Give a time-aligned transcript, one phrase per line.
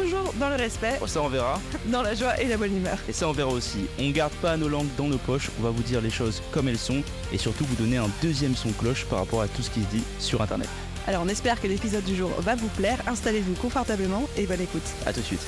[0.00, 1.60] toujours dans le respect, Oh, ça on verra.
[1.86, 2.98] dans la joie et la bonne humeur.
[3.08, 3.86] Et ça on verra aussi.
[3.98, 6.68] On garde pas nos langues dans nos poches, on va vous dire les choses comme
[6.68, 7.02] elles sont
[7.32, 9.86] et surtout vous donner un deuxième son cloche par rapport à tout ce qui se
[9.88, 10.68] dit sur internet.
[11.06, 14.82] Alors on espère que l'épisode du jour va vous plaire, installez-vous confortablement et bonne écoute.
[15.06, 15.46] A tout de suite.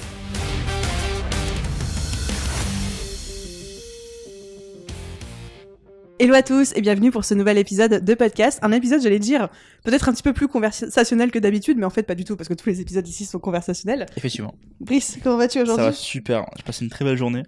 [6.22, 8.58] Hello à tous et bienvenue pour ce nouvel épisode de podcast.
[8.60, 9.48] Un épisode, j'allais dire,
[9.84, 12.46] peut-être un petit peu plus conversationnel que d'habitude, mais en fait pas du tout, parce
[12.46, 14.04] que tous les épisodes ici sont conversationnels.
[14.18, 14.54] Effectivement.
[14.80, 15.94] Brice, comment vas-tu Ça va aujourd'hui?
[15.98, 16.44] super.
[16.58, 17.42] J'ai passé une très belle journée.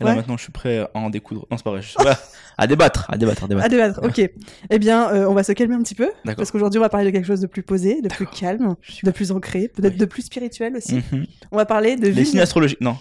[0.00, 1.46] Et là maintenant je suis prêt à en découdre.
[1.50, 1.80] Non c'est pas vrai.
[1.82, 2.14] Je suis prêt
[2.58, 3.64] à débattre, à débattre, à débattre.
[3.66, 4.30] À débattre, ok.
[4.70, 7.06] Eh bien, euh, on va se calmer un petit peu, parce qu'aujourd'hui on va parler
[7.06, 9.98] de quelque chose de plus posé, de plus calme, de plus ancré, peut-être Oui.
[9.98, 10.96] de plus spirituel aussi.
[11.12, 11.26] Mhm.
[11.52, 12.80] On va parler de Les signes astrologiques.
[12.82, 12.96] Non.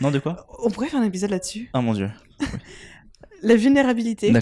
[0.00, 0.46] Non de quoi?
[0.64, 1.68] On pourrait faire un épisode là-dessus.
[1.72, 2.10] Ah mon dieu.
[3.42, 4.32] La vulnérabilité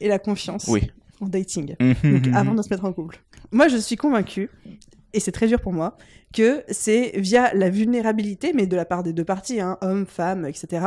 [0.00, 0.90] et la confiance Oui.
[1.20, 1.76] en dating.
[1.80, 2.20] Mhm.
[2.20, 3.22] Donc avant de se mettre en couple.
[3.52, 4.50] Moi, je suis convaincue,
[5.12, 5.96] et c'est très dur pour moi,
[6.34, 10.44] que c'est via la vulnérabilité, mais de la part des deux parties, hein, hommes, femmes,
[10.46, 10.86] etc.,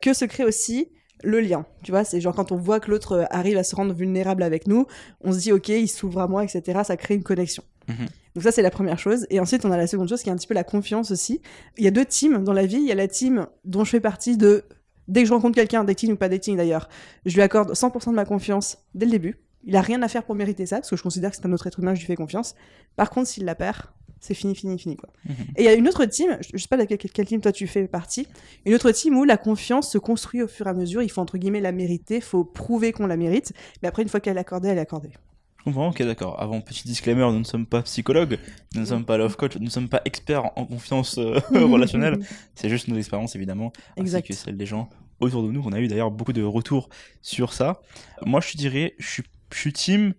[0.00, 0.88] que se crée aussi
[1.24, 1.66] le lien.
[1.82, 4.42] Tu vois, c'est genre quand on voit que l'autre euh, arrive à se rendre vulnérable
[4.42, 4.86] avec nous,
[5.20, 7.62] on se dit, ok, il s'ouvre à moi, etc., ça crée une connexion.
[7.88, 8.06] Mhm.
[8.34, 9.26] Donc ça, c'est la première chose.
[9.30, 11.40] Et ensuite, on a la seconde chose qui est un petit peu la confiance aussi.
[11.76, 12.76] Il y a deux teams dans la vie.
[12.76, 14.64] Il y a la team dont je fais partie de...
[15.08, 16.88] Dès que je rencontre quelqu'un, dating ou pas dating d'ailleurs,
[17.26, 19.38] je lui accorde 100% de ma confiance dès le début.
[19.64, 21.52] Il a rien à faire pour mériter ça, parce que je considère que c'est un
[21.52, 22.54] autre être humain, je lui fais confiance.
[22.94, 23.82] Par contre, s'il la perd,
[24.20, 25.08] c'est fini, fini, fini, quoi.
[25.24, 25.34] Mhm.
[25.56, 27.66] Et il y a une autre team, je sais pas de quelle, team toi tu
[27.66, 28.26] fais partie,
[28.66, 31.20] une autre team où la confiance se construit au fur et à mesure, il faut
[31.20, 33.52] entre guillemets la mériter, faut prouver qu'on la mérite,
[33.82, 35.10] mais après une fois qu'elle est accordée, elle est accordée.
[35.58, 36.40] Je comprends, ok, d'accord.
[36.40, 38.38] Avant, petit disclaimer, nous ne sommes pas psychologues,
[38.74, 42.18] nous ne sommes pas love coach, nous ne sommes pas experts en confiance euh, relationnelle.
[42.54, 44.20] C'est juste nos expériences, évidemment, Exact.
[44.24, 44.88] ainsi que celles des gens
[45.20, 45.62] autour de nous.
[45.66, 46.88] On a eu d'ailleurs beaucoup de retours
[47.22, 47.80] sur ça.
[48.24, 50.14] Moi, je dirais, je suis, je suis team.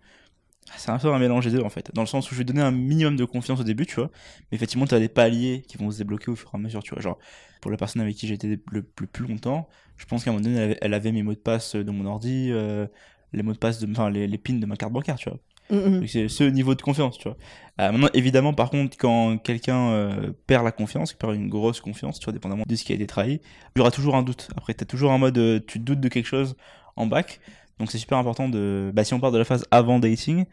[0.77, 1.89] C'est un peu un mélange des deux, en fait.
[1.95, 4.11] Dans le sens où je vais donner un minimum de confiance au début, tu vois.
[4.51, 6.83] Mais effectivement, tu as des paliers qui vont se débloquer au fur et à mesure,
[6.83, 7.01] tu vois.
[7.01, 7.17] Genre,
[7.61, 9.67] pour la personne avec qui j'étais le, le plus longtemps,
[9.97, 11.89] je pense qu'à un moment donné, elle avait, elle avait mes mots de passe de
[11.91, 12.85] mon ordi, euh,
[13.33, 15.39] les mots de passe de, enfin, les, les pins de ma carte bancaire, tu vois.
[15.69, 15.99] Mm, mm.
[15.99, 17.37] Donc, C'est ce niveau de confiance, tu vois.
[17.79, 22.19] Euh, maintenant, évidemment, par contre, quand quelqu'un euh, perd la confiance, perd une grosse confiance,
[22.19, 23.41] tu vois, dépendamment de ce qui a été trahi,
[23.75, 24.49] il y aura toujours un doute.
[24.57, 26.55] Après, t'as toujours un mode, euh, tu doutes de quelque chose
[26.95, 27.39] en bac.
[27.79, 30.45] Donc, c'est super important de, bah, si on part de la phase avant dating,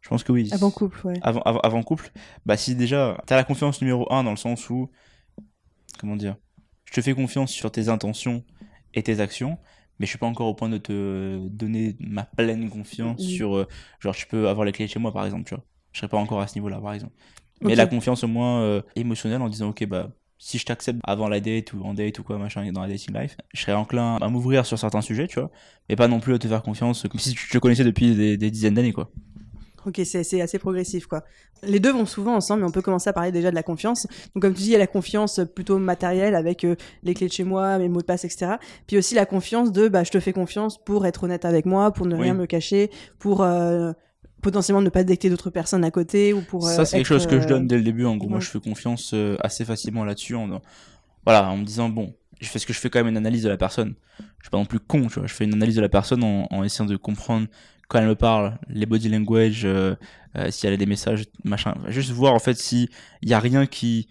[0.00, 0.50] je pense que oui.
[0.52, 1.18] Avant couple, ouais.
[1.22, 2.10] Avant, avant, avant couple,
[2.44, 4.90] bah, si déjà, t'as la confiance numéro un dans le sens où,
[5.98, 6.36] comment dire,
[6.84, 8.44] je te fais confiance sur tes intentions
[8.92, 9.58] et tes actions,
[9.98, 13.66] mais je suis pas encore au point de te donner ma pleine confiance sur, euh,
[14.00, 15.64] genre, tu peux avoir les clés de chez moi, par exemple, tu vois.
[15.92, 17.12] Je serais pas encore à ce niveau-là, par exemple.
[17.62, 21.28] Mais la confiance au moins euh, émotionnelle en disant, ok, bah, si je t'accepte avant
[21.28, 24.16] la date ou en date ou quoi, machin, dans la dating life, je serais enclin
[24.16, 25.50] à m'ouvrir sur certains sujets, tu vois,
[25.88, 28.36] mais pas non plus à te faire confiance comme si tu te connaissais depuis des,
[28.36, 29.10] des dizaines d'années, quoi.
[29.86, 31.24] Ok, c'est assez progressif, quoi.
[31.62, 34.06] Les deux vont souvent ensemble, mais on peut commencer à parler déjà de la confiance.
[34.34, 37.28] Donc, comme tu dis, il y a la confiance plutôt matérielle avec euh, les clés
[37.28, 38.52] de chez moi, mes mots de passe, etc.
[38.86, 41.90] Puis aussi la confiance de, bah, je te fais confiance pour être honnête avec moi,
[41.92, 42.22] pour ne Oui.
[42.22, 43.92] rien me cacher, pour euh,
[44.42, 46.66] potentiellement ne pas détecter d'autres personnes à côté ou pour.
[46.66, 48.40] euh, ça c'est quelque chose que je euh, donne dès le début en gros moi
[48.40, 50.60] je fais confiance euh, assez facilement là-dessus en
[51.24, 53.42] voilà en me disant bon je fais ce que je fais quand même une analyse
[53.44, 55.76] de la personne je suis pas non plus con tu vois je fais une analyse
[55.76, 57.46] de la personne en, en essayant de comprendre
[57.88, 59.94] quand elle me parle les body language euh,
[60.36, 62.88] euh, si elle a des messages machin juste voir en fait si
[63.22, 64.08] il y a rien qui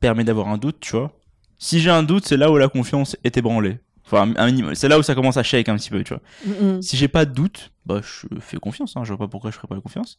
[0.00, 1.12] permet d'avoir un doute tu vois.
[1.58, 3.78] Si j'ai un doute c'est là où la confiance est ébranlée.
[4.04, 4.74] Enfin un, un minimum.
[4.74, 6.22] C'est là où ça commence à shake un petit peu tu vois.
[6.46, 9.50] Mm, si j'ai pas de doute, bah je fais confiance, hein, je vois pas pourquoi
[9.50, 10.16] je ferais pas confiance.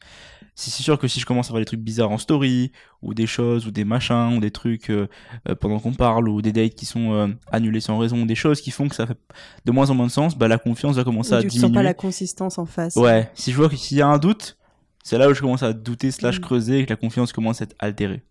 [0.54, 2.72] Si c'est sûr que si je commence à voir des trucs bizarres en story,
[3.02, 5.08] ou des choses, ou des machins, ou des trucs euh,
[5.50, 8.36] euh, pendant qu'on parle, ou des dates qui sont euh, annulées sans raison, ou des
[8.36, 9.18] choses qui font que ça fait
[9.66, 11.68] de moins en moins de sens, bah la confiance va commencer à tu diminuer.
[11.70, 12.96] sens pas la consistance en face.
[12.96, 14.58] Ouais, si je vois que s'il y a un doute,
[15.04, 16.42] c'est là où je commence à douter slash Mm.
[16.42, 18.22] creuser et que la confiance commence à être altérée.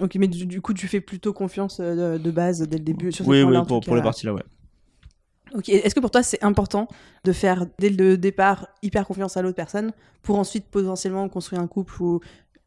[0.00, 2.84] Ok, mais du, du coup, tu fais plutôt confiance euh, de, de base dès le
[2.84, 3.12] début.
[3.12, 4.04] Sur Oui, oui, pour, pour les cas.
[4.04, 4.42] parties là, ouais.
[5.54, 6.86] Ok, est-ce que pour toi c'est important
[7.24, 9.92] de faire dès le départ hyper confiance à l'autre personne
[10.22, 12.20] pour ensuite potentiellement construire un couple ou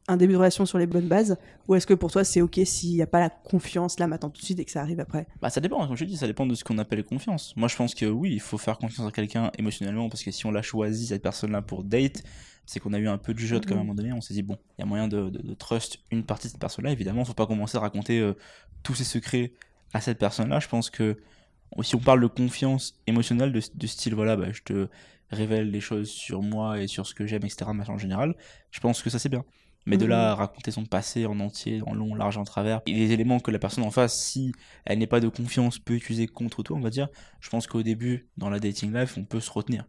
[0.10, 1.38] un début de relation sur les bonnes bases?
[1.70, 4.30] Ou est-ce que pour toi c'est ok s'il n'y a pas la confiance là maintenant
[4.30, 5.28] tout de suite et que ça arrive après?
[5.42, 7.56] Bah ça dépend, comme je te dis, ça dépend de ce qu'on appelle confiance.
[7.56, 10.46] Moi je pense que oui, il faut faire confiance à quelqu'un émotionnellement parce que si
[10.46, 12.22] on l'a choisi cette personne-là pour date,
[12.66, 14.20] c'est qu'on a eu un peu de jugeote quand même à un moment donné, on
[14.22, 16.60] s'est dit bon, il y a moyen de, de- de trust une partie de cette
[16.62, 18.34] personne-là, évidemment, faut pas commencer à raconter euh,
[18.84, 19.54] tous ses secrets
[19.94, 20.60] à cette personne-là.
[20.60, 21.18] Je pense que
[21.82, 24.88] si on parle de confiance émotionnelle, de, de style voilà, bah, je te
[25.32, 27.66] révèle des choses sur moi et sur ce que j'aime, etc.
[27.88, 28.36] en général,
[28.72, 29.44] je pense que ça c'est bien.
[29.86, 32.94] Mais de là à raconter son passé en entier, en long, large, en travers, et
[32.94, 34.54] des éléments que la personne en face, si
[34.86, 37.10] elle n'est pas de confiance, peut utiliser contre toi, on va dire,
[37.42, 39.86] je pense qu'au début, dans la dating life, on peut se retenir.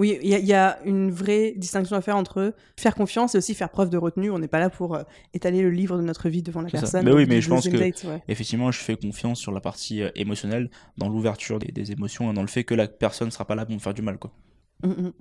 [0.00, 3.68] Oui, il y, a une vraie distinction à faire entre faire confiance et aussi faire
[3.68, 4.30] preuve de retenue.
[4.30, 5.02] On n'est pas là pour euh,
[5.34, 7.04] étaler le livre de notre vie devant la personne.
[7.04, 7.76] Mais oui, mais je pense que
[8.26, 12.40] effectivement, je fais confiance sur la partie euh, émotionnelle, dans l'ouverture des, émotions, et dans
[12.40, 14.32] le fait que la personne ne sera pas là pour me faire du mal, quoi.
[14.84, 15.12] Mm, mm.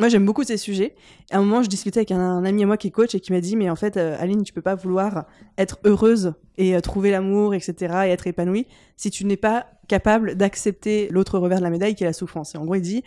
[0.00, 0.96] Moi, j'aime beaucoup ces sujets.
[1.30, 3.30] À un moment, je discutais avec un, ami à moi qui est coach et qui
[3.30, 5.26] m'a dit, mais en fait, euh, Aline, tu peux pas vouloir
[5.58, 7.74] être heureuse et trouver l'amour, etc.,
[8.06, 8.66] et être épanouie
[8.96, 12.54] si tu n'es pas capable d'accepter l'autre revers de la médaille qui est la souffrance.
[12.54, 13.04] Et en gros, il dit,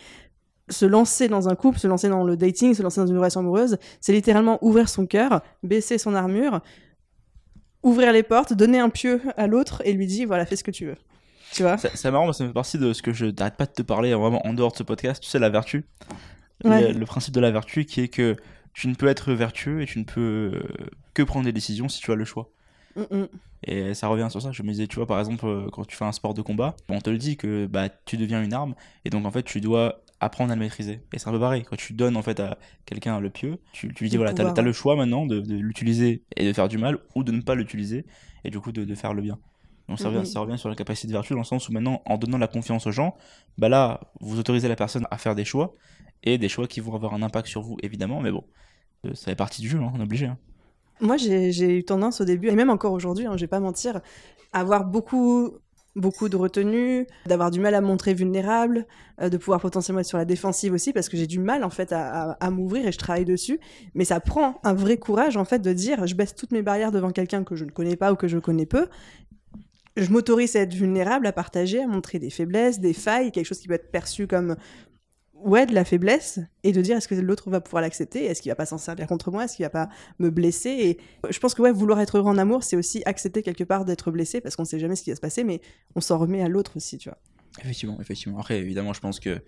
[0.70, 3.40] se lancer dans un couple, se lancer dans le dating, se lancer dans une relation
[3.40, 6.62] amoureuse, c'est littéralement ouvrir son cœur, baisser son armure,
[7.84, 10.72] ouvrir les portes, donner un pieu à l'autre et lui dire voilà, fais ce que
[10.72, 10.98] tu veux.
[11.54, 11.78] Tu vois?
[11.78, 14.46] C'est marrant, ça fait partie de ce que je n'arrête pas de te parler vraiment
[14.46, 15.24] en dehors de ce podcast.
[15.24, 15.86] Tu sais, la vertu.
[16.64, 18.36] Le, principe de la vertu qui est que
[18.74, 20.60] tu ne peux être vertueux et tu ne peux euh,
[21.14, 22.50] que prendre des décisions si tu as le choix.
[22.96, 23.28] Mm, mm.
[23.64, 24.52] Et ça revient sur ça.
[24.52, 26.76] Je me disais, tu vois, par exemple, euh, quand tu fais un sport de combat,
[26.90, 28.76] on te le dit que bah, tu deviens une arme
[29.06, 31.02] et donc en fait, tu dois apprendre à le maîtriser.
[31.14, 31.64] Et c'est un peu pareil.
[31.64, 34.62] Quand tu donnes en fait à quelqu'un le pieu, tu, lui dis voilà, t'as as
[34.62, 38.06] le choix maintenant de, l'utiliser et de faire du mal ou de ne pas l'utiliser
[38.44, 39.38] et du coup de, faire le bien.
[39.88, 42.02] Donc ça, revient, ça revient sur la capacité de vertu dans le sens où maintenant,
[42.06, 43.16] en donnant la confiance aux gens,
[43.58, 45.76] bah là, vous autorisez la personne à faire des choix
[46.24, 48.44] et des choix qui vont avoir un impact sur vous évidemment, mais bon,
[49.06, 50.26] euh, ça fait partie du jeu, hein, on est obligé.
[50.26, 50.38] Hein.
[51.00, 54.02] Moi, j'ai eu tendance au début, et même encore aujourd'hui, hein, je vais pas mentir,
[54.52, 55.54] à avoir beaucoup
[55.98, 58.86] beaucoup de retenue, d'avoir du mal à montrer vulnérable,
[59.22, 61.70] euh, de pouvoir potentiellement être sur la défensive aussi, parce que j'ai du mal en
[61.70, 63.60] fait à, m'ouvrir et je travaille dessus.
[63.96, 66.92] Mais ça prend un vrai courage en fait de dire je baisse toutes mes barrières
[66.92, 68.88] devant quelqu'un que je ne connais pas ou que je connais peu.
[69.98, 73.60] Je m'autorise à être vulnérable, à partager, à montrer des faiblesses, des failles, quelque chose
[73.60, 74.56] qui peut être perçu comme
[75.44, 78.52] ouais, de la faiblesse et de dire est-ce que l'autre va pouvoir l'accepter, est-ce qu'il
[78.52, 79.90] va pas s'en servir contre moi, est-ce qu'il va pas
[80.20, 80.70] me blesser?
[80.70, 80.98] Et
[81.30, 84.12] je pense que ouais, vouloir être heureux en amour, c'est aussi accepter quelque part d'être
[84.12, 85.62] blessé parce qu'on sait jamais ce qui va se passer, mais
[85.96, 87.18] on s'en remet à l'autre aussi, tu vois.
[87.60, 88.40] Effectivement, effectivement.
[88.40, 89.42] Après, évidemment, je pense que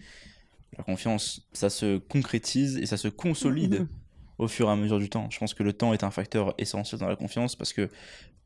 [0.78, 3.82] la confiance, ça se concrétise et ça se consolide.
[3.82, 3.88] Mm-hmm.
[4.40, 5.30] Au fur et à mesure du temps.
[5.30, 7.90] Je pense que le temps est un facteur essentiel dans la confiance parce que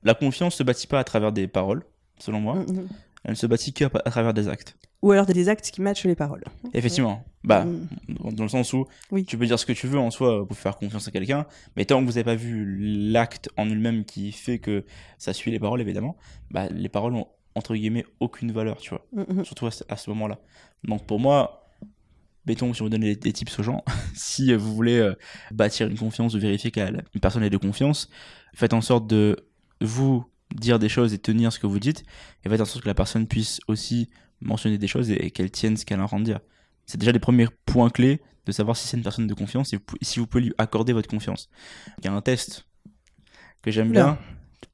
[0.01, 1.83] la confiance se bâtit pas à travers des paroles,
[2.17, 2.55] selon moi.
[2.55, 2.87] Mm-hmm.
[3.23, 6.15] Elle ne se bâtit qu'à travers des actes ou alors des actes qui matchent les
[6.15, 6.45] paroles.
[6.73, 7.25] Effectivement.
[7.43, 8.31] Bah, mm.
[8.31, 8.87] dans le sens où
[9.27, 11.83] tu peux dire ce que tu veux en soi pour faire confiance à quelqu'un, mais
[11.83, 14.85] tant que vous n'avez pas vu l'acte en lui-même qui fait que
[15.17, 16.15] ça suit les paroles, évidemment,
[16.51, 19.05] bah, les paroles ont entre guillemets aucune valeur, tu vois.
[19.11, 19.45] Mm, mm.
[19.45, 20.39] Surtout à ce, moment-là.
[20.85, 21.69] Donc pour moi,
[22.45, 23.83] béton, si on vous donne des, tips aux gens,
[24.15, 25.15] si vous voulez euh,
[25.51, 28.09] bâtir une confiance ou vérifier qu'une personne est de confiance,
[28.53, 29.35] faites en sorte de
[29.81, 30.23] vous
[30.53, 32.03] dire des choses et tenir ce que vous dites,
[32.43, 34.09] et faites en sorte que la personne puisse aussi
[34.41, 36.39] mentionner des choses et, qu'elle tienne ce qu'elle a en train de dire.
[36.85, 39.79] C'est déjà des premiers points clés de savoir si c'est une personne de confiance et
[40.01, 41.49] si vous pouvez lui accorder votre confiance.
[41.99, 42.65] Il y a un test
[43.61, 44.17] que j'aime bien.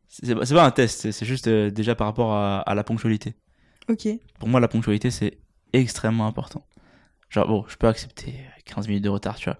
[0.08, 3.36] C'est pas un test, c'est juste euh, déjà par rapport à, la ponctualité.
[3.88, 4.08] Ok.
[4.40, 5.38] Pour moi, la ponctualité, c'est
[5.72, 6.66] extrêmement important.
[7.30, 8.34] Genre, bon, je peux accepter
[8.66, 9.60] 15 minutes de retard, tu vois.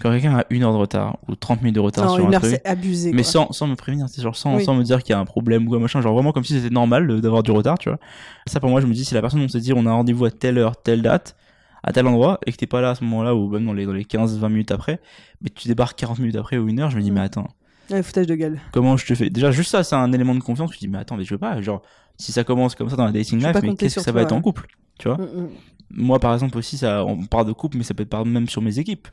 [0.00, 2.60] Quand quelqu'un a une heure de retard ou 30 minutes de retard sur un truc,
[2.64, 5.24] abusé, mais sans, sans me prévenir, genre sans, sans me dire qu'il y a un
[5.24, 7.98] problème ou quoi machin, genre vraiment comme si c'était normal d'avoir du retard, tu vois.
[8.46, 9.94] Ça pour moi, je me dis si la personne on se dit on a un
[9.94, 11.34] rendez-vous à telle heure, telle date,
[11.82, 13.86] à tel endroit et que t'es pas là à ce moment-là ou même dans les
[13.86, 15.00] dans les 15 20 minutes après,
[15.40, 17.48] mais tu débarques 40 minutes après ou une heure, je me dis mais attends.
[17.90, 18.60] Ouais, foutage de gueule.
[18.72, 19.30] Comment je te fais?
[19.30, 21.32] Déjà juste ça, c'est un élément de confiance, je me dis mais attends, mais je
[21.32, 21.80] veux pas genre
[22.18, 24.32] si ça commence comme ça dans la dating life, mais qu'est-ce que ça va être
[24.32, 24.66] en couple,
[24.98, 25.16] tu vois?
[25.16, 25.48] Mm, mm.
[25.90, 28.60] Moi par exemple aussi ça on parle de couple mais ça peut être même sur
[28.60, 29.08] mes équipes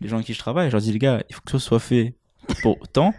[0.00, 1.58] les gens avec qui je travaille, je leur dis les gars, il faut que ce
[1.58, 2.14] soit fait
[2.62, 3.14] pour temps,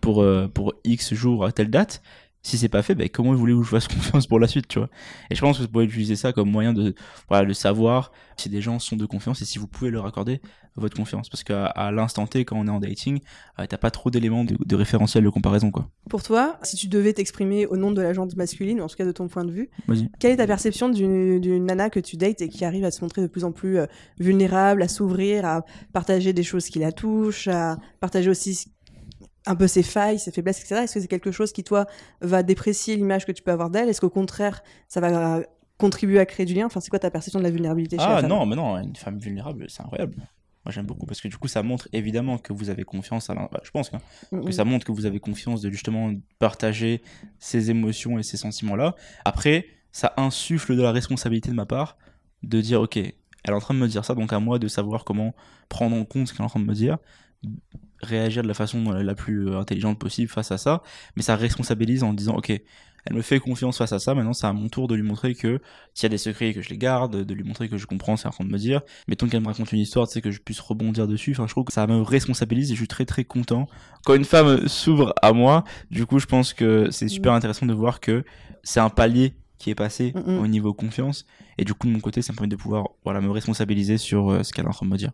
[0.00, 2.02] pour, euh, pour X jours à telle date.
[2.42, 4.78] Si c'est pas fait, ben, comment voulez-vous que je fasse confiance pour la suite, tu
[4.78, 4.88] vois?
[5.30, 6.94] Et je pense que vous pouvez utiliser ça comme moyen de,
[7.28, 10.40] voilà, de savoir si des gens sont de confiance et si vous pouvez leur accorder
[10.76, 11.28] votre confiance.
[11.28, 13.20] Parce qu'à à, l'instant T, quand on est en dating,
[13.58, 15.88] euh, t'as pas trop d'éléments de, de, référentiel de comparaison, quoi.
[16.08, 18.96] Pour toi, si tu devais t'exprimer au nom de la gente masculine, ou en tout
[18.96, 19.70] cas de ton point de vue,
[20.18, 23.22] quelle est ta perception d'une nana que tu dates et qui arrive à se montrer
[23.22, 23.86] de plus en plus euh,
[24.18, 28.66] vulnérable, à s'ouvrir, à partager des choses qui la touchent, à partager aussi
[29.46, 30.82] un peu ses failles, ses faiblesses, etc.
[30.82, 31.86] Est-ce que c'est quelque chose qui, toi,
[32.20, 33.88] va déprécier l'image que tu peux avoir d'elle?
[33.88, 35.42] Est-ce qu'au contraire, ça va
[35.78, 36.66] contribuer à créer du lien?
[36.66, 39.18] Enfin, c'est quoi ta perception de la vulnérabilité chez Ah non, mais non, une femme
[39.18, 40.16] vulnérable, c'est incroyable.
[40.64, 43.30] Moi, j'aime beaucoup parce que du coup, ça montre évidemment que vous avez confiance.
[43.30, 43.98] À bah, je pense hein,
[44.30, 47.02] que ça montre que vous avez confiance de justement partager
[47.40, 48.94] ces émotions et ces sentiments-là.
[49.24, 51.98] Après, ça insuffle de la responsabilité de ma part
[52.44, 54.68] de dire, ok, elle est en train de me dire ça, donc à moi de
[54.68, 55.34] savoir comment
[55.68, 56.98] prendre en compte ce qu'elle est en train de me dire
[58.02, 60.82] réagir de la façon la plus euh, intelligente possible face à ça,
[61.16, 62.50] mais ça responsabilise en disant ok,
[63.04, 64.14] elle me fait confiance face à ça.
[64.14, 65.60] Maintenant, c'est à mon tour de lui montrer que
[65.94, 68.16] s'il y a des secrets, que je les garde, de lui montrer que je comprends,
[68.16, 68.82] c'est en train de me dire.
[69.08, 71.32] Mettons qu'elle me raconte une histoire, tu sais, que je puisse rebondir dessus.
[71.32, 73.68] Enfin, je trouve que ça me responsabilise et je suis très très content.
[74.04, 77.74] Quand une femme s'ouvre à moi, du coup, je pense que c'est super intéressant de
[77.74, 78.24] voir que
[78.62, 80.38] c'est un palier qui est passé Mm, mm.
[80.38, 81.26] au niveau confiance.
[81.58, 84.30] Et du coup, de mon côté, ça me permet de pouvoir, voilà, me responsabiliser sur
[84.30, 85.12] euh, ce qu'elle est en train de me dire.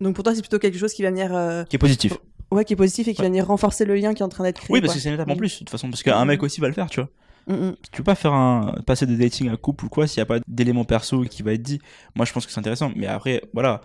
[0.00, 2.14] Donc pour toi, c'est plutôt quelque chose qui va venir, euh, Qui est positif.
[2.52, 4.44] ouais, qui est positif et qui va venir renforcer le lien qui est en train
[4.44, 4.72] d'être créé.
[4.74, 4.96] Oui, parce quoi.
[4.98, 5.38] que c'est une étape en Mm.
[5.38, 6.28] plus, de toute façon, parce qu'un Mm.
[6.28, 7.08] mec aussi va le faire, tu vois.
[7.48, 7.76] Mm, mm.
[7.92, 10.26] tu peux pas faire un passer de dating à couple ou quoi s'il y a
[10.26, 11.80] pas d'éléments perso qui va être dit
[12.14, 13.80] moi je pense que c'est intéressant mais après voilà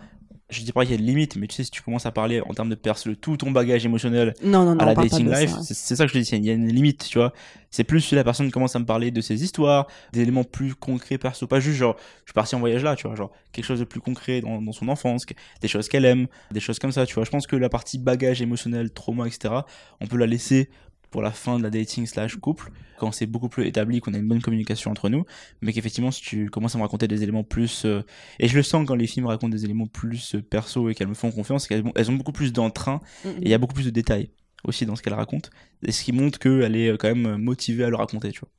[0.53, 2.11] je dis pas qu'il y a de limites mais tu sais si tu commences à
[2.11, 5.29] parler en termes de perso tout ton bagage émotionnel Non, non, non, à la dating
[5.29, 5.61] life ouais.
[5.63, 7.33] c'est ça que je dis il y a une limite tu vois
[7.71, 10.75] c'est plus si la personne commence à me parler de ses histoires des éléments plus
[10.75, 11.95] concrets perso pas juste genre
[12.25, 14.61] je suis parti en voyage là tu vois genre quelque chose de plus concret dans,
[14.61, 15.25] dans son enfance
[15.61, 17.97] des choses qu'elle aime des choses comme ça tu vois je pense que la partie
[17.97, 19.53] bagage émotionnel trauma etc
[20.01, 20.69] on peut la laisser
[21.13, 24.17] pour la fin de la dating slash couple quand c'est beaucoup plus établi qu'on a
[24.17, 25.25] une bonne communication entre nous
[25.61, 28.01] mais qu'effectivement si tu commences à me raconter des éléments plus euh,
[28.39, 30.95] et je le sens quand les filles me racontent des éléments plus euh, perso et
[30.95, 33.31] qu'elles me font confiance qu'elles ont, elles ont beaucoup plus d'entrain Mm, mm.
[33.31, 34.29] et il y a beaucoup plus de détails
[34.63, 35.51] aussi dans ce qu'elle raconte
[35.85, 38.49] et ce qui montre qu'elle est euh, quand même motivée à le raconter tu vois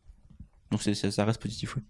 [0.71, 1.83] donc ça reste positif oui.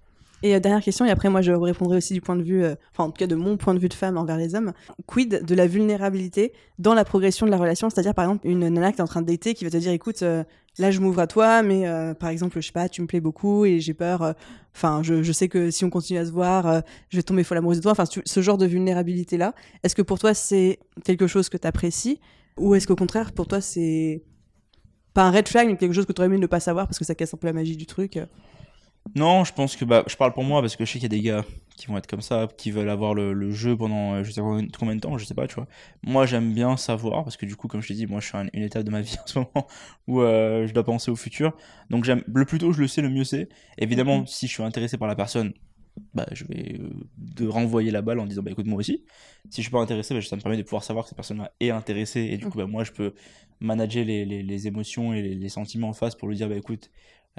[0.42, 2.74] Et euh, dernière question, et après moi je répondrai aussi du point de vue, euh,
[2.92, 4.72] enfin en tout cas de mon point de vue de femme envers les hommes.
[5.06, 7.88] Quid de la vulnérabilité dans la progression de la relation?
[7.88, 9.92] C'est-à-dire par exemple une nana que t'es en train de dater qui va te dire
[9.92, 10.44] écoute, euh,
[10.78, 11.84] là je m'ouvre à toi, mais
[12.18, 14.34] par exemple je sais pas, tu me plais beaucoup et j'ai peur.
[14.74, 17.58] Enfin, je, je sais que si on continue à se voir, je vais tomber folle
[17.58, 17.92] amoureuse de toi.
[17.92, 21.56] Enfin, tu- ce genre de vulnérabilité là, est-ce que pour toi c'est quelque chose que
[21.56, 22.20] t'apprécies
[22.58, 24.22] ou est-ce qu'au contraire pour toi c'est
[25.14, 27.04] pas un red flag mais quelque chose que t'aurais aimé ne pas savoir parce que
[27.04, 28.18] ça casse un peu la magie du truc
[29.14, 31.14] non je pense que bah je parle pour moi parce que je sais qu'il y
[31.14, 31.44] a des gars
[31.76, 34.40] qui vont être comme ça qui veulent avoir le, le jeu pendant euh, je sais
[34.40, 34.46] pas
[34.78, 35.66] combien de temps je sais pas tu vois.
[36.02, 38.36] Moi j'aime bien savoir parce que du coup comme je t'ai dit moi je suis
[38.36, 39.66] à une, étape de ma vie en ce moment
[40.06, 41.52] où euh, je dois penser au futur.
[41.90, 43.48] Donc j'aime le plus tôt je le sais le mieux c'est.
[43.78, 44.26] Évidemment Mhm.
[44.26, 45.52] si je suis intéressé par la personne
[46.12, 49.04] bah je vais euh, de renvoyer la balle en disant bah écoute moi aussi.
[49.50, 51.38] Si je suis pas intéressé bah, ça me permet de pouvoir savoir que cette personne
[51.38, 53.14] là est intéressée et du coup bah moi je peux
[53.60, 56.56] manager les, les, les émotions et les, les sentiments en face pour lui dire bah
[56.56, 56.90] écoute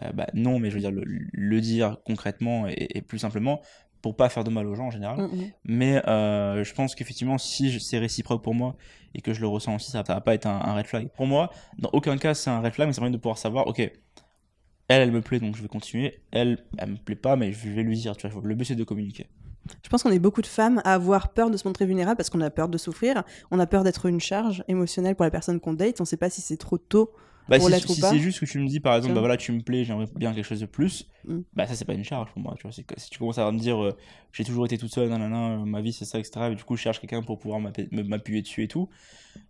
[0.04, 3.62] euh, bah non mais je veux dire le, le dire concrètement et, et plus simplement
[4.02, 5.52] pour pas faire de mal aux gens en général Mm, mm.
[5.66, 8.76] mais euh, je pense qu'effectivement, si c'est réciproque pour moi
[9.16, 11.08] et que je le ressens aussi, ça va pas être un, un red flag.
[11.16, 11.50] Pour moi,
[11.80, 15.02] dans aucun cas, c'est un red flag, mais ça permet de pouvoir savoir, ok, elle,
[15.02, 16.22] elle me plaît, donc je vais continuer.
[16.32, 18.42] Elle, elle me plaît pas, mais je vais lui dire, tu vois.
[18.44, 19.26] Le but, c'est de communiquer.
[19.84, 22.30] Je pense qu'on est beaucoup de femmes à avoir peur de se montrer vulnérable parce
[22.30, 25.60] qu'on a peur de souffrir, on a peur d'être une charge émotionnelle pour la personne
[25.60, 27.12] qu'on date, on sait pas si c'est trop tôt.
[27.48, 28.10] Bah, Pour si l'être ou si pas.
[28.10, 30.34] c'est juste que tu me dis, par exemple, bah voilà, tu me plais, j'aimerais bien
[30.34, 31.40] quelque chose de plus, Mm.
[31.56, 32.72] bah ça, c'est pas une charge pour moi, tu vois.
[32.72, 33.96] C'est que si tu commences à me dire, euh,
[34.32, 36.76] j'ai toujours été toute seule, nanana, euh, ma vie, c'est ça, etc., et du coup,
[36.76, 38.90] je cherche quelqu'un pour pouvoir m'appu- m'appuyer dessus et tout,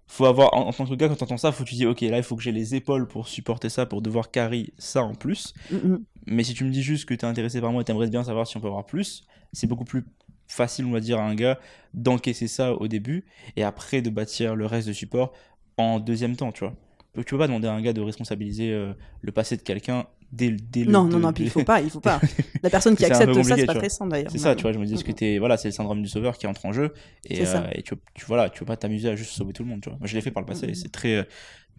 [0.07, 2.01] faut avoir, en, en tant que gars, quand t'entends ça, faut que tu dis, ok,
[2.01, 5.15] là, il faut que j'ai les épaules pour supporter ça, pour devoir carry ça en
[5.15, 5.53] plus.
[5.71, 6.05] Mm, mm.
[6.27, 8.47] Mais si tu me dis juste que t'es intéressé par moi et t'aimerais bien savoir
[8.47, 9.23] si on peut avoir plus,
[9.53, 10.05] c'est beaucoup plus
[10.47, 11.59] facile, on va dire, à un gars
[11.93, 13.25] d'encaisser ça au début
[13.55, 15.33] et après de bâtir le reste de support
[15.77, 16.75] en deuxième temps, tu vois.
[17.17, 20.49] Tu peux pas demander à un gars de responsabiliser euh, le passé de quelqu'un dès,
[20.49, 20.91] le- dès le.
[20.91, 22.19] Non, non, de- non, puis il faut pas, il faut pas.
[22.63, 24.31] La personne qui accepte ça, c'est pas très sain d'ailleurs.
[24.31, 25.37] C'est ça, tu vois, je me dis que Mm, t'es.
[25.39, 26.93] Voilà, c'est le syndrome du sauveur qui entre en jeu.
[27.29, 29.69] Et, euh, et tu, tu, voilà, tu veux pas t'amuser à juste sauver tout le
[29.69, 29.97] monde, tu vois.
[29.99, 31.23] Moi, je l'ai fait par le passé et c'est très, euh,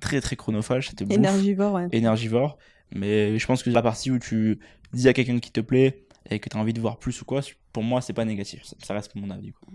[0.00, 0.88] très, très chronophage.
[0.90, 1.88] C'était Énergivore, ouais.
[1.92, 2.58] énergivore.
[2.94, 4.58] Mais je pense que la partie où tu
[4.92, 7.24] dis à quelqu'un qui te plaît et que tu as envie de voir plus ou
[7.24, 7.40] quoi,
[7.72, 8.62] pour moi, c'est pas négatif.
[8.64, 9.52] Ça, ça reste mon avis.
[9.52, 9.72] Quoi.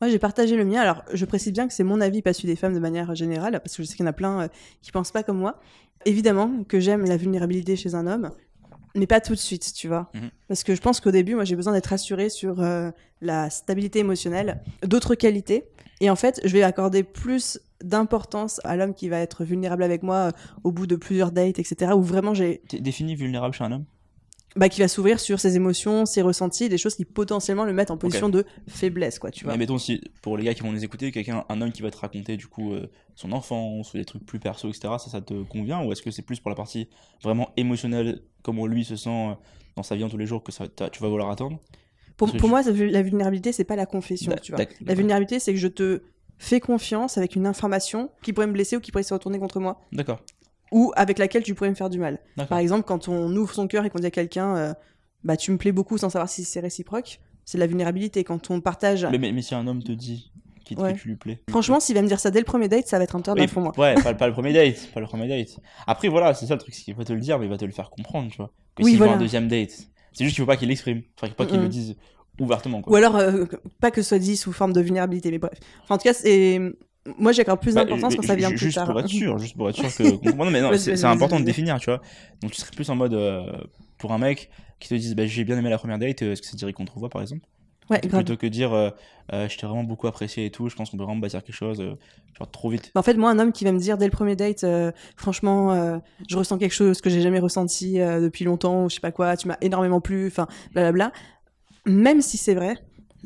[0.00, 0.80] Moi, j'ai partagé le mien.
[0.80, 3.60] Alors, je précise bien que c'est mon avis, pas celui des femmes de manière générale,
[3.62, 4.48] parce que je sais qu'il y en a plein euh,
[4.82, 5.60] qui pensent pas comme moi.
[6.06, 8.30] Évidemment que j'aime la vulnérabilité chez un homme,
[8.94, 10.10] mais pas tout de suite, tu vois.
[10.14, 10.30] Mhm.
[10.48, 12.90] Parce que je pense qu'au début, moi, j'ai besoin d'être rassurée sur euh,
[13.20, 15.64] la stabilité émotionnelle, d'autres qualités.
[16.00, 20.02] Et en fait, je vais accorder plus d'importance à l'homme qui va être vulnérable avec
[20.02, 20.30] moi euh,
[20.64, 21.92] au bout de plusieurs dates, etc.
[21.94, 23.84] Où vraiment j'ai, T'es défini vulnérable chez un homme?
[24.56, 27.90] Bah, qui va s'ouvrir sur ses émotions, ses ressentis, des choses qui potentiellement le mettent
[27.90, 29.52] en position de faiblesse, quoi, tu vois.
[29.52, 31.90] Mais mettons, si, pour les gars qui vont nous écouter, quelqu'un, un homme qui va
[31.90, 35.20] te raconter du coup euh, son enfance ou des trucs plus perso, etc., ça, ça
[35.20, 36.88] te convient Ou est-ce que c'est plus pour la partie
[37.22, 39.34] vraiment émotionnelle, comment lui se sent euh,
[39.76, 41.58] dans sa vie en tous les jours, que ça, tu vas vouloir attendre?
[42.16, 44.64] Pour, pour je- moi, la vulnérabilité, c'est pas la confession, tu vois.
[44.84, 46.02] La vulnérabilité, c'est que je te
[46.38, 49.60] fais confiance avec une information qui pourrait me blesser ou qui pourrait se retourner contre
[49.60, 50.20] moi, D'accord.
[50.70, 52.18] Ou avec laquelle tu pourrais me faire du mal.
[52.48, 54.74] Par exemple, quand on ouvre son cœur et qu'on dit à quelqu'un, euh,
[55.24, 58.24] bah tu me plais beaucoup sans savoir si c'est réciproque, c'est de la vulnérabilité.
[58.24, 60.32] Quand on partage, Mais, mais, mais si un homme te dit
[60.64, 60.94] qu'il Ouais.
[60.94, 61.42] que tu lui plais.
[61.50, 63.38] franchement, s'il va me dire ça dès le premier date, ça va être un turn
[63.40, 63.72] Oui, pour moi.
[63.76, 65.58] Ouais, pas, pas le premier date, pas le premier date.
[65.86, 67.56] Après voilà, c'est ça le truc, c'est qu'il va te le dire, mais il va
[67.58, 68.52] te le faire comprendre, tu vois.
[68.76, 69.18] Que Oui, s'il veut voilà.
[69.18, 69.70] un deuxième date,
[70.12, 71.96] c'est juste qu'il faut pas qu'il l'exprime, enfin, pas qu'il le dise
[72.38, 72.92] ouvertement, quoi.
[72.92, 73.44] Ou alors, euh,
[73.80, 75.58] pas que ce soit dit sous forme de vulnérabilité, mais bref.
[75.82, 76.60] Enfin, en tout cas, c'est
[77.18, 78.86] moi j'accorde plus Bah, d'importance quand ju- ça vient plus juste tard.
[78.86, 80.02] pour être sûr, juste pour être sûr que.
[80.36, 82.00] non, mais non, c'est important de définir, tu vois.
[82.42, 83.50] Donc tu serais plus en mode euh,
[83.98, 86.42] pour un mec qui te dise bah, j'ai bien aimé la première date, euh, est-ce
[86.42, 87.46] que ça dirait qu'on te revoit par exemple?
[87.90, 88.22] Ouais, grave.
[88.22, 88.90] Plutôt que dire euh,
[89.32, 91.54] euh, je t'ai vraiment beaucoup apprécié et tout, je pense qu'on peut vraiment bâtir quelque
[91.56, 91.94] chose, euh,
[92.38, 92.92] genre trop vite.
[92.94, 94.64] En fait, moi, un homme qui va me dire dès le premier date,
[95.16, 99.10] franchement, je ressens quelque chose que j'ai jamais ressenti depuis longtemps, ou je sais pas
[99.10, 101.12] quoi, tu m'as énormément plu, enfin, blablabla.
[101.86, 102.76] Même si c'est vrai,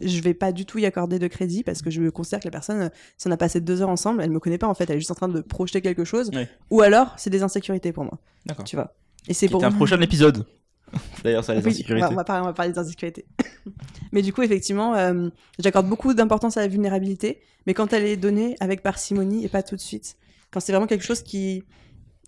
[0.00, 2.50] je vais pas du tout y accorder de crédit parce que je considère que la
[2.50, 4.88] personne, euh, si on a passé deux heures ensemble, elle me connaît pas en fait,
[4.90, 6.30] elle est juste en train de projeter quelque chose,
[6.70, 8.64] ou alors c'est des insécurités pour moi, D'accord.
[8.64, 8.94] tu vois.
[9.28, 10.46] Et c'est pour un prochain épisode.
[11.24, 12.06] D'ailleurs, ça les on insécurités.
[12.06, 13.24] va, on va parler, on va parler des insécurités.
[14.12, 18.16] mais du coup, effectivement, euh, j'accorde beaucoup d'importance à la vulnérabilité, mais quand elle est
[18.16, 20.16] donnée avec parcimonie et pas tout de suite.
[20.50, 21.64] Quand c'est vraiment quelque chose qui...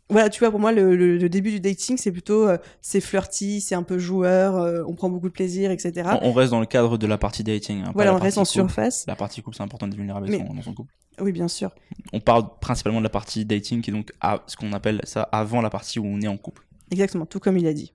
[0.09, 2.47] Voilà, tu vois, pour moi, le, le- le début du dating, c'est plutôt...
[2.49, 5.93] euh, c'est flirty, c'est un peu joueur, euh, on prend beaucoup de plaisir, etc.
[6.23, 7.83] On, on reste dans le cadre de la partie dating.
[7.83, 8.53] hein, voilà, on reste en couple.
[8.53, 9.05] surface.
[9.09, 10.93] La partie couple, c'est important d'être vulnérable Mais- dans- dans son couple.
[11.21, 11.75] Oui, bien sûr.
[12.13, 15.23] On parle principalement de la partie dating, qui est donc à, ce qu'on appelle ça
[15.23, 16.67] avant la partie où on est en couple.
[16.91, 17.93] Exactement, tout comme il a dit.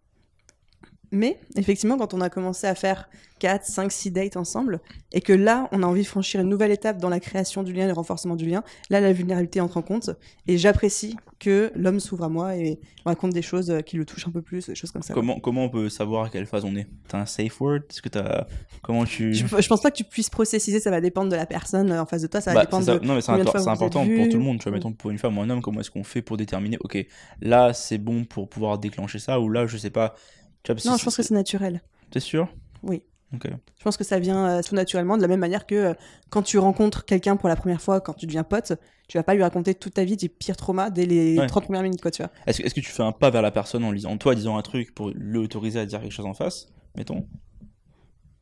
[1.12, 4.80] Mais effectivement, quand on a commencé à faire 4, 5, 6 dates ensemble,
[5.12, 7.74] et que là, on a envie de franchir une nouvelle étape dans la création du
[7.74, 10.12] lien, le renforcement du lien, là, la vulnérabilité entre en compte.
[10.48, 14.28] Et j'apprécie que l'homme s'ouvre à moi et raconte des choses euh, qui le touchent
[14.28, 15.14] un peu plus, des choses comme ça.
[15.14, 16.88] Comment, comment on peut savoir à quelle phase on est?
[17.08, 17.80] T'as un safe word?
[17.90, 18.46] Est-ce que t'as.
[18.84, 19.34] Comment tu.
[19.34, 22.02] Je, je pense pas que tu puisses processiser, ça va dépendre de la personne euh,
[22.02, 23.00] en face de toi, ça va Bah, dépendre ça.
[23.00, 23.06] de...
[23.06, 24.60] Non, mais c'est important pour tout le monde.
[24.60, 24.76] Tu vois, Mm.
[24.76, 27.06] mettons pour une femme ou un homme, comment est-ce qu'on fait pour déterminer, ok,
[27.42, 30.16] là c'est bon pour pouvoir déclencher ça, ou là je sais pas.
[30.64, 31.82] Tu vois, parce Non, je pense que c'est naturel.
[32.12, 32.48] T'es sûr?
[32.84, 33.04] Oui.
[33.34, 33.48] Ok.
[33.48, 35.94] Je pense que ça vient euh, tout naturellement, de la même manière que euh,
[36.30, 38.74] quand tu rencontres quelqu'un pour la première fois, quand tu deviens pote,
[39.08, 41.48] tu vas pas lui raconter toute ta vie, tes pires traumas dès les Ouais.
[41.48, 42.32] 30 premières minutes, quoi, tu vois.
[42.46, 44.62] Est-ce que, tu fais un pas vers la personne en, lisant, en toi disant un
[44.62, 46.68] truc pour l'autoriser à dire quelque chose en face?
[46.98, 47.26] Mettons.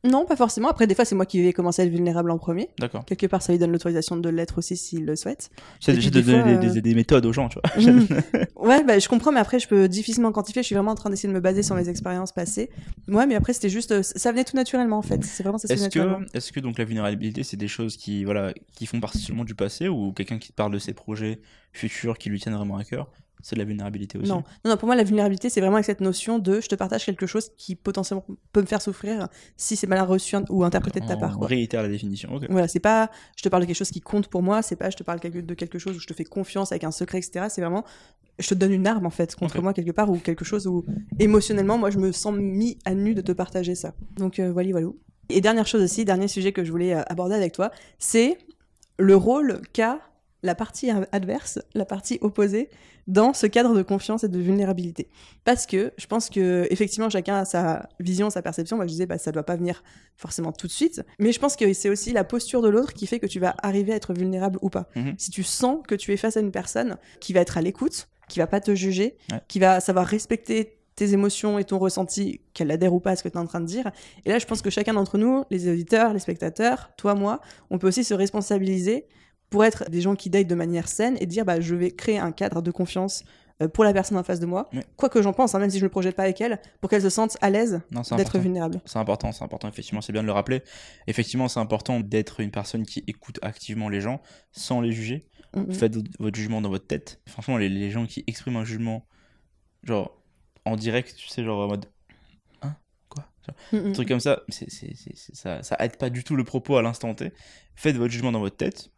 [0.02, 0.68] Non, pas forcément.
[0.68, 2.70] Après, des fois, c'est moi qui vais commencer à être vulnérable en premier.
[2.78, 3.04] D'accord.
[3.04, 5.50] Quelque part, ça lui donne l'autorisation de l'être aussi s'il le souhaite.
[5.78, 7.92] J'essaie de des fois, des, euh, des- des méthodes aux gens, tu vois.
[7.92, 8.06] Mhm.
[8.56, 10.62] ouais, bah, je comprends, mais après, je peux difficilement quantifier.
[10.62, 12.70] Je suis vraiment en train d'essayer de me baser sur mes expériences passées.
[13.08, 13.92] Ouais, mais après, c'était juste.
[13.92, 15.22] euh, Ça venait tout naturellement, en fait.
[15.24, 16.20] C'est vraiment ça Est-ce naturellement.
[16.32, 19.44] que, est-ce que donc la vulnérabilité, c'est des choses qui, voilà, qui font partie seulement
[19.44, 21.40] du passé ou quelqu'un qui te parle de ses projets
[21.72, 23.10] futurs qui lui tiennent vraiment à cœur
[23.42, 24.28] C'est de la vulnérabilité aussi.
[24.28, 24.44] Non.
[24.64, 27.04] non, non, pour moi, la vulnérabilité, c'est vraiment avec cette notion de je te partage
[27.04, 31.06] quelque chose qui potentiellement peut me faire souffrir si c'est mal reçu ou interprété de
[31.06, 31.38] ta On part.
[31.38, 31.46] quoi.
[31.46, 32.34] réitère la définition.
[32.34, 32.46] Ok.
[32.50, 34.90] Voilà, c'est pas je te parle de quelque chose qui compte pour moi, c'est pas
[34.90, 37.46] je te parle de quelque chose où je te fais confiance avec un secret, etc.
[37.48, 37.84] C'est vraiment
[38.38, 40.84] je te donne une arme en fait contre moi quelque part ou quelque chose où
[41.18, 43.94] émotionnellement moi je me sens mis à nu de te partager ça.
[44.16, 44.88] Donc euh, voilà, voilà.
[45.28, 48.38] Et dernière chose aussi, dernier sujet que je voulais euh, aborder avec toi, c'est
[48.98, 50.00] le rôle qu'a
[50.42, 52.70] la partie adverse, la partie opposée,
[53.10, 55.08] dans ce cadre de confiance et de vulnérabilité.
[55.44, 58.76] Parce que je pense que effectivement chacun a sa vision, sa perception.
[58.76, 59.82] Moi je disais bah ça doit pas venir
[60.16, 63.06] forcément tout de suite, mais je pense que c'est aussi la posture de l'autre qui
[63.06, 64.88] fait que tu vas arriver à être vulnérable ou pas.
[64.96, 65.14] Mhm.
[65.18, 68.08] Si tu sens que tu es face à une personne qui va être à l'écoute,
[68.28, 69.40] qui va pas te juger, Ouais.
[69.48, 73.22] qui va savoir respecter tes émotions et ton ressenti, qu'elle adhère ou pas à ce
[73.22, 73.90] que tu es en train de dire.
[74.26, 77.78] Et là, je pense que chacun d'entre nous, les auditeurs, les spectateurs, toi, moi, on
[77.78, 79.06] peut aussi se responsabiliser
[79.50, 82.18] pour être des gens qui datent de manière saine et dire bah, je vais créer
[82.18, 83.24] un cadre de confiance
[83.62, 85.78] euh, pour la personne en face de moi, quoi que j'en pense, hein, même si
[85.78, 87.80] je ne me projette pas avec elle, pour qu'elle se sente à l'aise
[88.16, 88.80] d'être vulnérable.
[88.86, 90.62] C'est important, c'est important, effectivement, c'est bien de le rappeler.
[91.08, 95.26] Effectivement, c'est important d'être une personne qui écoute activement les gens sans les juger.
[95.72, 97.20] Faites votre- jugement dans votre tête.
[97.28, 99.04] Franchement, les, les gens qui expriment un jugement,
[99.82, 100.22] genre,
[100.64, 101.86] en direct, tu sais, genre en mode.
[102.62, 102.76] Hein
[103.08, 103.84] Quoi Genre.
[103.86, 104.42] Un truc comme ça,
[105.34, 107.32] ça, ça aide pas du tout le propos à l'instant T.
[107.74, 108.90] Faites votre jugement dans votre tête.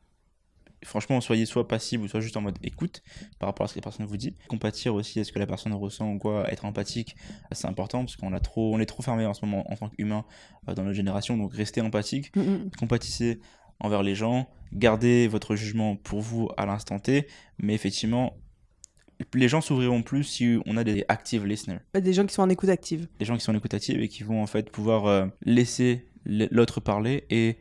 [0.84, 3.02] Franchement, soyez soit passible ou soit juste en mode écoute
[3.38, 4.34] par rapport à ce que la personne vous dit.
[4.48, 7.14] Compatir aussi à ce que la personne ressent ou quoi, être empathique,
[7.52, 9.88] c'est important parce qu'on a trop, on est trop fermé en ce moment en tant
[9.88, 10.24] qu'humain
[10.68, 11.36] euh, dans notre génération.
[11.36, 12.70] Donc restez empathique, Mhm.
[12.78, 13.40] compatissez
[13.80, 17.26] envers les gens, gardez votre jugement pour vous à l'instant T,
[17.58, 18.36] mais effectivement,
[19.34, 22.42] les gens s'ouvriront plus si on a des active listeners Bah, Des gens qui sont
[22.42, 23.06] en écoute active.
[23.20, 26.08] des gens qui sont en écoute active et qui vont en fait pouvoir euh, laisser
[26.24, 27.56] l'autre parler et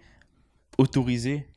[0.78, 1.48] autoriser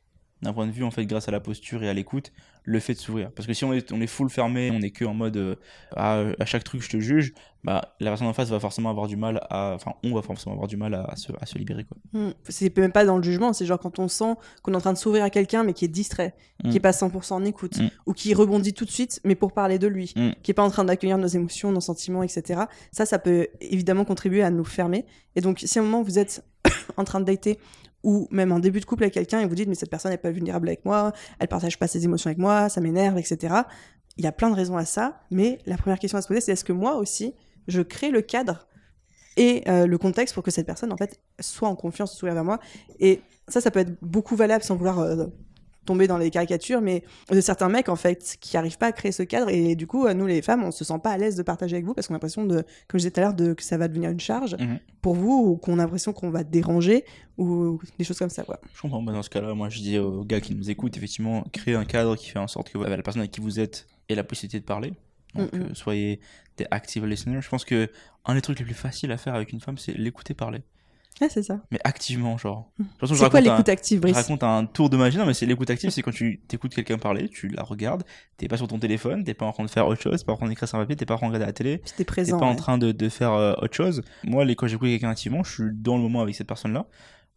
[0.44, 2.32] d'un point de vue en fait grâce à la posture et à l'écoute
[2.66, 4.90] le fait de s'ouvrir parce que si on est on est full fermé on est
[4.90, 5.54] que en mode euh,
[5.96, 9.06] à, à chaque truc je te juge bah la personne en face va forcément avoir
[9.06, 11.58] du mal à enfin on va forcément avoir du mal à, à se, à se
[11.58, 12.30] libérer quoi Mm.
[12.48, 14.92] C'est même pas dans le jugement, c'est genre quand on sent qu'on est en train
[14.92, 16.70] de s'ouvrir à quelqu'un mais qui est distrait, Mm.
[16.70, 17.88] qui est pas 100% en écoute, Mm.
[18.06, 20.30] ou qui rebondit tout de suite mais pour parler de lui, Mm.
[20.42, 22.62] qui est pas en train d'accueillir nos émotions, nos sentiments, etc.
[22.92, 25.04] Ça, ça peut évidemment contribuer à nous fermer.
[25.34, 26.44] Et donc si à un moment vous êtes
[26.96, 27.58] en train de dater
[28.04, 30.18] ou même en début de couple avec quelqu'un et vous dites mais cette personne n'est
[30.18, 33.54] pas vulnérable avec moi, elle partage pas ses émotions avec moi, ça m'énerve, etc.
[34.16, 36.40] Il y a plein de raisons à ça, mais la première question à se poser
[36.40, 37.34] c'est est-ce que moi aussi
[37.66, 38.68] je crée le cadre
[39.36, 42.44] et euh, le contexte pour que cette personne en fait soit en confiance, soit vers
[42.44, 42.60] moi?
[43.00, 45.26] Et ça, ça peut être beaucoup valable sans vouloir euh,
[45.84, 49.12] tomber dans les caricatures, mais de certains mecs en fait qui arrivent pas à créer
[49.12, 51.42] ce cadre et du coup, nous les femmes, on se sent pas à l'aise de
[51.42, 52.56] partager avec vous parce qu'on a l'impression de,
[52.88, 54.78] comme je disais tout à l'heure, de que ça va devenir une charge Mhm.
[55.02, 57.04] pour vous ou qu'on a l'impression qu'on va déranger
[57.38, 58.60] ou des choses comme ça quoi.
[58.74, 59.02] Je comprends.
[59.02, 61.84] Bah, dans ce cas-là, moi, je dis aux gars qui nous écoutent, effectivement, créez un
[61.84, 64.60] cadre qui fait en sorte que la personne avec qui vous êtes ait la possibilité
[64.60, 64.92] de parler.
[65.34, 66.20] Donc, euh, soyez
[66.56, 67.40] des active listeners.
[67.42, 67.90] Je pense que
[68.24, 70.60] un des trucs les plus faciles à faire avec une femme, c'est l'écouter parler.
[71.20, 71.60] Ouais, c'est ça.
[71.70, 72.72] Mais activement, genre.
[73.02, 75.46] Je C'est quoi l'écoute active, Je Brice raconte un tour de magie, non mais c'est
[75.46, 78.02] l'écoute active, c'est quand tu t'écoutes quelqu'un parler, tu la regardes,
[78.36, 80.32] t'es pas sur ton téléphone, t'es pas en train de faire autre chose, t'es pas
[80.32, 82.04] en train d'écrire sur un papier, t'es pas en train de regarder la télé, t'es
[82.04, 82.38] présent.
[82.38, 84.02] pas en train de, de faire euh, autre chose.
[84.24, 86.86] Moi, les, quand j'écoute quelqu'un activement, je suis dans le moment avec cette personne-là.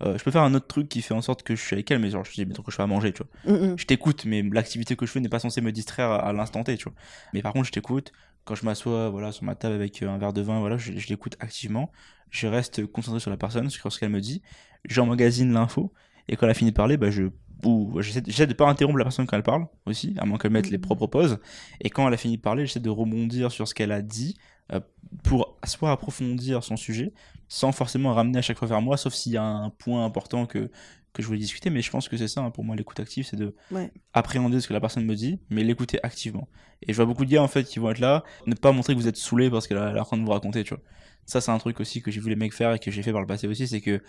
[0.04, 1.90] Euh, je peux faire un autre truc qui fait en sorte que je suis avec
[1.90, 3.56] elle, mais genre je dis, mettons que je fais à manger, tu vois.
[3.56, 3.76] Mm, mm.
[3.80, 6.64] Je t'écoute, mais l'activité que je fais n'est pas censée me distraire à, à l'instant
[6.64, 6.94] T, tu vois.
[7.34, 8.12] Mais par contre, je t'écoute.
[8.48, 10.94] Quand je m'assois, voilà, sur ma table avec euh, un verre de vin, voilà, je,
[10.98, 11.92] je l'écoute activement.
[12.30, 14.42] Je reste concentré sur la personne, sur ce qu'elle me dit.
[14.86, 15.94] J'emmagasine l'info.
[16.30, 17.24] Et quand elle a fini de parler, bah, je,
[17.66, 20.70] ou j'essaie de- pas interrompre la personne quand elle parle aussi, à moins qu'elle mette
[20.70, 20.82] les Mhm.
[20.82, 21.40] propres pauses.
[21.82, 24.38] Et quand elle a fini de parler, j'essaie de rebondir sur ce qu'elle a dit
[24.74, 24.82] euh,
[25.24, 27.14] pour soit approfondir son sujet,
[27.48, 30.46] sans forcément ramener à chaque fois vers moi, sauf s'il y a un point important
[30.46, 30.70] que
[31.14, 31.70] que je voulais discuter.
[31.70, 33.92] Mais je pense que c'est ça hein, pour moi l'écoute active, c'est de Ouais.
[34.14, 36.48] appréhender ce que la personne me dit, mais l'écouter activement.
[36.84, 38.94] Et je vois beaucoup de gars en fait qui vont être là, ne pas montrer
[38.94, 40.84] que vous êtes saoulé parce qu'elle est en train de vous raconter, tu vois.
[41.26, 43.12] Ça, c'est un truc aussi que j'ai vu les mecs faire et que j'ai fait
[43.12, 44.02] par le passé aussi, c'est que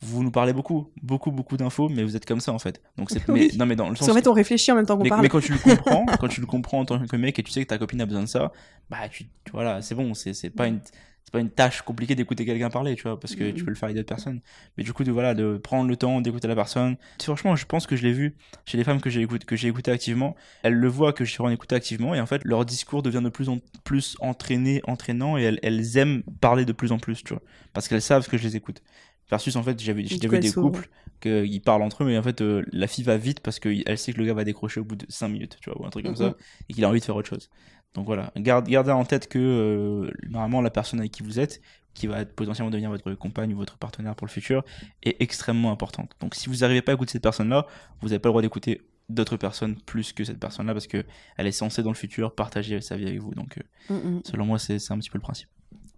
[0.00, 2.80] vous nous parlez beaucoup, beaucoup, beaucoup d'infos, mais vous êtes comme ça en fait.
[2.96, 3.48] Donc c'est, Oui.
[3.52, 5.10] mais, non mais dans le sens, qu'en fait, on réfléchit en même temps qu'on mais,
[5.10, 5.20] parle.
[5.22, 7.50] mais quand tu le comprends, quand tu le comprends en tant que mec et tu
[7.52, 8.52] sais que ta copine a besoin de ça,
[8.88, 10.80] bah tu, tu- voilà, c'est bon, c'est c'est pas une
[11.24, 13.76] c'est pas une tâche compliquée d'écouter quelqu'un parler, tu vois, parce que tu peux le
[13.76, 14.40] faire avec d'autres personnes.
[14.76, 16.96] Mais du coup, de voilà, de prendre le temps d'écouter la personne.
[17.22, 18.34] Franchement, je pense que je l'ai vu
[18.66, 20.34] chez les femmes que j'ai écouté, que j'ai écouté activement.
[20.62, 23.22] Elles le voient que je suis en écouté activement et en fait, leur discours devient
[23.22, 27.22] de plus en plus entraîné, entraînant et elles, elles aiment parler de plus en plus,
[27.24, 28.82] tu vois, parce qu'elles savent que je les écoute.
[29.30, 30.88] Versus en fait, j'avais déjà vu des couples
[31.20, 34.12] qu'ils parlent entre eux, mais en fait, euh, la fille va vite parce qu'elle sait
[34.12, 36.04] que le gars va décrocher au bout de 5 minutes, tu vois, ou un truc
[36.04, 36.18] comme Mhm.
[36.18, 36.36] ça,
[36.68, 37.48] et qu'il a envie de faire autre chose.
[37.94, 41.60] Donc voilà, garde, gardez en tête que euh, normalement la personne avec qui vous êtes,
[41.94, 44.64] qui va être potentiellement devenir votre compagne ou votre partenaire pour le futur,
[45.02, 46.10] est extrêmement importante.
[46.20, 47.66] Donc si vous n'arrivez pas à écouter cette personne-là,
[48.00, 51.04] vous n'avez pas le droit d'écouter d'autres personnes plus que cette personne-là parce que
[51.36, 53.34] elle est censée dans le futur partager sa vie avec vous.
[53.34, 54.20] Donc euh, Mm, mm.
[54.24, 55.48] selon moi, c'est c'est un petit peu le principe.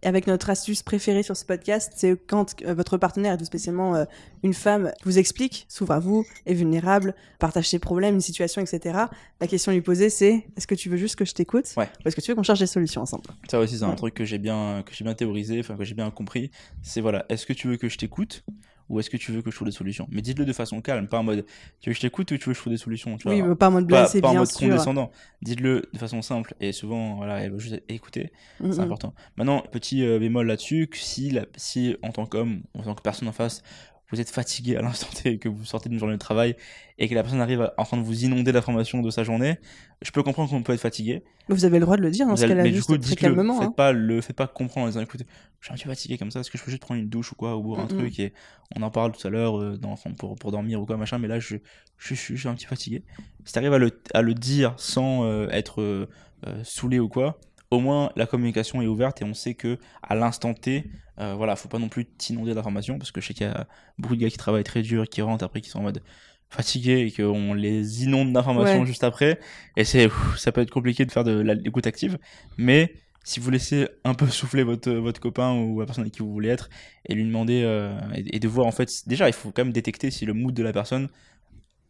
[0.04, 3.96] Avec notre astuce préférée sur ce podcast, c'est quand euh, votre partenaire, et tout spécialement
[3.96, 4.04] euh,
[4.42, 8.98] une femme, vous explique, s'ouvre à vous, est vulnérable, partage ses problèmes, une situation, etc.
[9.40, 11.88] La question à lui poser, c'est est-ce que tu veux juste que je t'écoute Ouais.
[12.04, 13.24] Ou est-ce que tu veux qu'on cherche des solutions ensemble?
[13.50, 13.96] Ça aussi, c'est un Ouais.
[13.96, 16.50] truc que j'ai bien, que j'ai bien théorisé, enfin que j'ai bien compris.
[16.82, 18.44] C'est voilà, est-ce que tu veux que je t'écoute
[18.88, 20.06] ou est-ce que tu veux que je trouve des solutions?
[20.10, 21.44] Mais dites-le de façon calme, pas en mode
[21.80, 23.16] tu veux que je t'écoute ou tu veux que je trouve des solutions.
[23.16, 23.48] Tu Oui, vois?
[23.50, 24.68] mais pas en mode pas, blessé, pas en bien mode sûr.
[24.68, 25.10] condescendant.
[25.42, 28.32] Dites-le de façon simple et souvent, voilà, elle veut juste écouter.
[28.60, 29.14] Mm, C'est important.
[29.36, 33.02] Maintenant, petit euh, bémol là-dessus, que si, la, si en tant qu'homme, en tant que
[33.02, 33.62] personne en face,
[34.10, 36.56] vous êtes fatigué à l'instant T et que vous sortez d'une journée de travail
[36.98, 39.58] et que la personne arrive à- en train de vous inonder d'informations de sa journée,
[40.02, 41.24] je peux comprendre qu'on peut être fatigué.
[41.48, 42.96] Mais Vous avez le droit de le dire Vous ce cas-là, mais du juste coup,
[42.98, 43.16] dites-le.
[43.34, 43.58] calmement.
[43.58, 43.74] Faites hein.
[43.76, 45.24] pas le, faites pas comprendre en disant, écoutez,
[45.60, 47.08] je suis un petit peu fatigué comme ça, est-ce que je peux juste prendre une
[47.08, 48.32] douche ou quoi, ou boire un truc et
[48.76, 51.28] on en parle tout à l'heure euh, enfin, pour, pour dormir ou quoi, machin, mais
[51.28, 51.56] là, je,
[51.98, 53.02] je, je, je suis un petit fatigué.
[53.44, 56.08] Si t'arrives à le, à le dire sans euh, être euh,
[56.46, 57.38] euh, saoulé ou quoi,
[57.70, 61.56] au moins la communication est ouverte et on sait que à l'instant T, euh, voilà,
[61.56, 63.66] faut pas non plus t'inonder d'informations parce que je sais qu'il y a
[63.98, 66.02] beaucoup de gars qui travaillent très dur, qui rentrent après, qui sont en mode
[66.50, 68.86] fatigués et qu'on les inonde d'informations Ouais.
[68.86, 69.40] juste après.
[69.76, 72.18] Et c'est, ça peut être compliqué de faire de l'écoute active,
[72.58, 76.20] mais si vous laissez un peu souffler votre, votre copain ou la personne avec qui
[76.20, 76.68] vous voulez être
[77.08, 79.72] et lui demander euh, et, et de voir en fait, déjà il faut quand même
[79.72, 81.08] détecter si le mood de la personne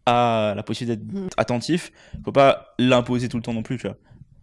[0.07, 1.29] a la possibilité d'être Mhm.
[1.37, 1.91] attentif.
[2.25, 3.97] Faut pas l'imposer tout le temps non plus, tu vois.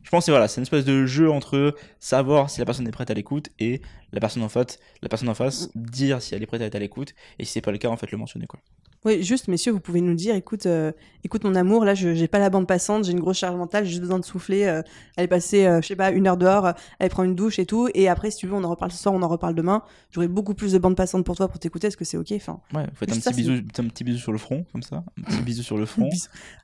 [0.04, 2.92] Je pense que voilà, c'est une espèce de jeu entre savoir si la personne est
[2.92, 6.44] prête à l'écoute et la personne en face, la personne en face dire si elle
[6.44, 8.18] est prête à être à l'écoute et si c'est pas le cas en fait le
[8.18, 8.60] mentionner quoi.
[9.04, 10.92] Oui, juste, messieurs, vous pouvez nous dire, écoute, euh,
[11.24, 13.84] écoute mon amour, là, je j'ai pas la bande passante, j'ai une grosse charge mentale,
[13.84, 14.84] j'ai juste besoin de souffler, euh,
[15.18, 17.66] aller passer, euh, je sais pas, une heure dehors, euh, aller prendre une douche et
[17.66, 19.82] tout, et après, si tu veux, on en reparle ce soir, on en reparle demain.
[20.12, 22.60] J'aurai beaucoup plus de bande passante pour toi pour t'écouter, est-ce que c'est ok Enfin,
[22.76, 25.24] Ouais, faites un ça, petit bisou, un petit bisou sur le front comme ça, un
[25.32, 26.10] petit bisou sur le front.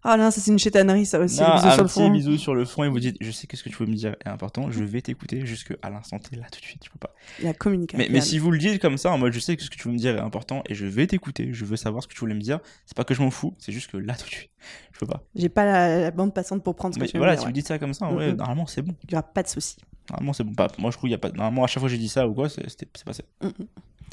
[0.04, 1.94] Ah là, ça c'est une chétanerie, ça aussi, Non, le bisou un sur le petit
[1.94, 2.10] front.
[2.12, 3.96] bisou sur le front et vous dites je sais que ce que tu veux me
[3.96, 6.92] dire est important, je vais t'écouter jusque à l'instant T là tout de suite, je
[6.92, 7.16] peux pas.
[7.42, 7.98] La communication.
[7.98, 9.76] Mais, mais si vous le dites comme ça, en mode je sais que ce que
[9.76, 12.14] tu veux me dire est important et je vais t'écouter, je veux savoir ce que
[12.14, 14.26] tu voulais me dire, c'est pas que je m'en fous, c'est juste que là tout
[14.26, 14.50] de suite,
[14.94, 15.24] je peux pas.
[15.36, 17.38] J'ai pas la, la bande passante pour prendre ce Mais que tu veux voilà, me
[17.38, 17.54] si dire, vous ouais.
[17.54, 18.38] dites ça comme ça, en vrai, Mhm.
[18.38, 18.94] normalement c'est bon.
[19.06, 19.76] Il y aura pas de souci.
[20.10, 20.54] Normalement c'est bon.
[20.54, 21.30] Pas, moi je trouve qu'il y a pas.
[21.32, 23.24] Normalement à chaque fois que j'ai dit ça ou quoi, c'est c'était- c'est passé.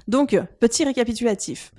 [0.08, 1.72] Donc, petit récapitulatif.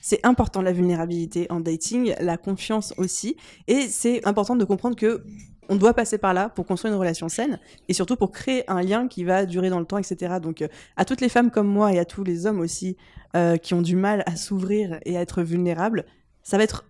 [0.00, 3.36] C'est important la vulnérabilité en dating, la confiance aussi,
[3.68, 5.24] et c'est important de comprendre que
[5.68, 8.82] on doit passer par là pour construire une relation saine et surtout pour créer un
[8.82, 10.36] lien qui va durer dans le temps, etc.
[10.40, 12.96] Donc, euh, à toutes les femmes comme moi et à tous les hommes aussi
[13.34, 16.04] euh, qui ont du mal à s'ouvrir et à être vulnérables,
[16.42, 16.84] ça va être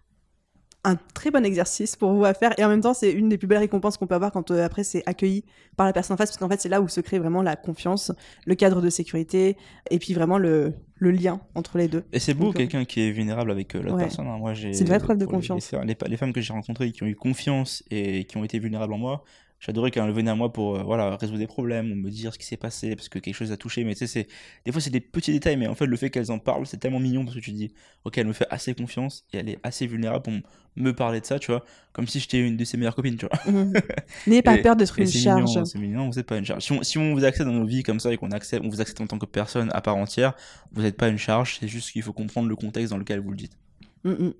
[0.88, 3.36] un très bon exercice pour vous à faire et en même temps c'est une des
[3.38, 5.44] plus belles récompenses qu'on peut avoir quand euh, après c'est accueilli
[5.76, 7.56] par la personne en face parce qu'en fait c'est là où se crée vraiment la
[7.56, 8.12] confiance,
[8.46, 9.56] le cadre de sécurité
[9.90, 12.04] et puis vraiment le, le lien entre les deux.
[12.12, 14.02] Et c'est beau euh, quelqu'un qui est vulnérable avec euh, l'autre Ouais.
[14.04, 14.26] personne.
[14.28, 14.38] hein.
[14.38, 14.72] Moi, j'ai.
[14.72, 15.72] C'est une vraie preuve de confiance.
[15.72, 18.58] Les, les- les femmes que j'ai rencontrées qui ont eu confiance et qui ont été
[18.58, 19.24] vulnérables en moi,
[19.60, 22.38] j'adorais qu'elles venaient à moi pour euh, voilà résoudre des problèmes ou me dire ce
[22.38, 23.84] qui s'est passé parce que quelque chose a touché.
[23.84, 24.28] Mais tu sais, c'est
[24.64, 26.76] des fois c'est des petits détails, mais en fait le fait qu'elles en parlent, c'est
[26.76, 27.72] tellement mignon parce que tu te dis,
[28.04, 30.32] ok, elle me fait assez confiance et elle est assez vulnérable pour
[30.76, 33.26] me parler de ça, tu vois, comme si j'étais une de ses meilleures copines, tu
[33.26, 33.52] vois.
[33.52, 33.72] Mhm.
[34.26, 35.64] N'ayez pas peur d'être une c'est charge.
[35.64, 36.62] c'est mignon, vous n'êtes pas une charge.
[36.62, 38.68] Si on, si on vous accepte dans nos vies comme ça et qu'on accepte, on
[38.68, 40.34] vous accepte en tant que personne à part entière,
[40.72, 43.30] vous n'êtes pas une charge, c'est juste qu'il faut comprendre le contexte dans lequel vous
[43.30, 43.56] le dites.
[44.04, 44.34] Mhm.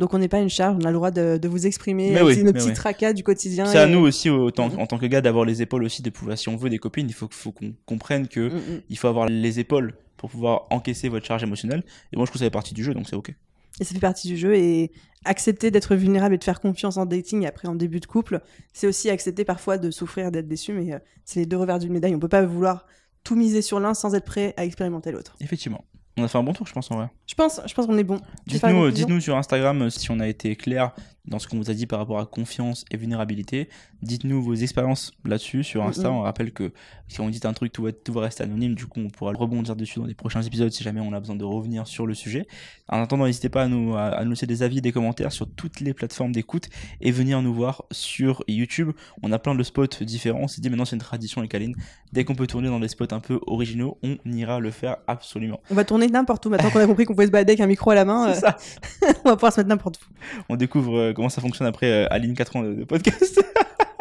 [0.00, 2.42] Donc on n'est pas une charge, on a le droit de, de vous exprimer, oui,
[2.44, 2.72] nos petits oui.
[2.74, 3.66] tracas du quotidien.
[3.66, 4.78] C'est à et- nous aussi, autant, Mhm.
[4.80, 7.06] en tant que gars, d'avoir les épaules aussi, de pouvoir, si on veut des copines,
[7.08, 8.82] il faut, faut qu'on comprenne que Mhm.
[8.88, 11.82] il faut avoir les épaules pour pouvoir encaisser votre charge émotionnelle.
[12.12, 13.34] Et moi, je trouve que ça fait partie du jeu, donc c'est ok.
[13.80, 14.90] Et ça fait partie du jeu et
[15.24, 18.40] accepter d'être vulnérable et de faire confiance en dating et après en début de couple,
[18.72, 21.92] c'est aussi accepter parfois de souffrir, d'être déçu, mais euh, c'est les deux revers d'une
[21.92, 22.14] médaille.
[22.14, 22.86] On peut pas vouloir
[23.24, 25.36] tout miser sur l'un sans être prêt à expérimenter l'autre.
[25.40, 25.84] Effectivement.
[26.18, 27.08] On a fait un bon tour, je pense, en vrai.
[27.26, 28.20] Je pense, je pense qu'on est bon.
[28.46, 30.92] Dites-nous sur Instagram euh, si on a été clair
[31.28, 33.68] dans ce qu'on vous a dit par rapport à confiance et vulnérabilité.
[34.02, 36.08] Dites-nous vos expériences là-dessus sur Insta.
[36.08, 36.16] Mhm.
[36.16, 36.72] On rappelle que
[37.08, 38.74] si on dit un truc, tout va, tout va rester anonyme.
[38.74, 41.36] Du coup, on pourra rebondir dessus dans des prochains épisodes si jamais on a besoin
[41.36, 42.46] de revenir sur le sujet.
[42.88, 45.48] En attendant, n'hésitez pas à nous, à, à nous laisser des avis, des commentaires sur
[45.48, 46.68] toutes les plateformes d'écoute
[47.00, 48.90] et venir nous voir sur YouTube.
[49.22, 50.40] On a plein de spots différents.
[50.42, 51.74] On s'est dit maintenant c'est une tradition avec Aline.
[52.12, 55.60] Dès qu'on peut tourner dans des spots un peu originaux, on ira le faire absolument.
[55.70, 56.50] On va tourner n'importe où.
[56.50, 58.34] Maintenant qu'on a compris qu'on pouvait se balader avec un micro à la main, euh,
[58.34, 58.56] ça.
[59.24, 60.44] on va pouvoir se mettre n'importe où.
[60.48, 63.44] On découvre euh, comment ça fonctionne après euh, Aline 4 ans de, de podcast.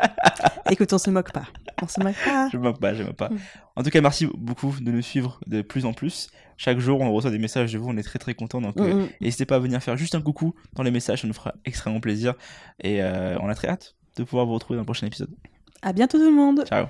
[0.69, 1.47] Écoute, on se moque pas.
[1.82, 2.47] On se moque pas.
[2.51, 3.30] je me moque pas, je me moque pas.
[3.30, 3.39] Mm.
[3.75, 6.30] En tout cas, merci beaucoup de nous suivre de plus en plus.
[6.58, 8.62] Chaque jour, on reçoit des messages de vous, on est très très contents.
[8.62, 11.34] Donc, euh, n'hésitez pas à venir faire juste un coucou dans les messages, ça nous
[11.34, 12.36] fera extrêmement plaisir.
[12.84, 15.32] Et euh, on a très hâte de pouvoir vous retrouver dans le prochain épisode.
[15.82, 16.65] À bientôt tout le monde.
[16.67, 16.86] Ciao.